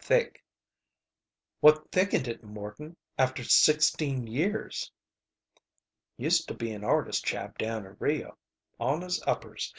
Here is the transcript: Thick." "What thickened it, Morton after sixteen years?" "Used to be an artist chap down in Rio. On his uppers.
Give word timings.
Thick." 0.00 0.44
"What 1.58 1.90
thickened 1.90 2.28
it, 2.28 2.44
Morton 2.44 2.96
after 3.18 3.42
sixteen 3.42 4.28
years?" 4.28 4.92
"Used 6.16 6.46
to 6.46 6.54
be 6.54 6.70
an 6.70 6.84
artist 6.84 7.24
chap 7.24 7.58
down 7.58 7.84
in 7.84 7.96
Rio. 7.98 8.38
On 8.78 9.00
his 9.02 9.20
uppers. 9.26 9.74